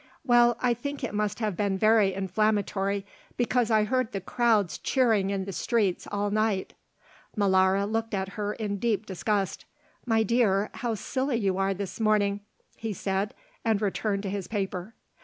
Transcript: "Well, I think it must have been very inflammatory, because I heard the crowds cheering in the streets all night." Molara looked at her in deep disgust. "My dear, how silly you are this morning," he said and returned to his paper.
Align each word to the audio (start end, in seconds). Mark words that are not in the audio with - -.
"Well, 0.25 0.57
I 0.59 0.73
think 0.73 1.03
it 1.03 1.13
must 1.13 1.37
have 1.41 1.55
been 1.55 1.77
very 1.77 2.15
inflammatory, 2.15 3.05
because 3.37 3.69
I 3.69 3.83
heard 3.83 4.13
the 4.13 4.19
crowds 4.19 4.79
cheering 4.79 5.29
in 5.29 5.45
the 5.45 5.51
streets 5.53 6.07
all 6.11 6.31
night." 6.31 6.73
Molara 7.37 7.85
looked 7.85 8.15
at 8.15 8.29
her 8.29 8.53
in 8.53 8.77
deep 8.79 9.05
disgust. 9.05 9.65
"My 10.07 10.23
dear, 10.23 10.71
how 10.73 10.95
silly 10.95 11.37
you 11.37 11.59
are 11.59 11.75
this 11.75 11.99
morning," 11.99 12.39
he 12.75 12.93
said 12.93 13.35
and 13.63 13.79
returned 13.79 14.23
to 14.23 14.31
his 14.31 14.47
paper. 14.47 14.95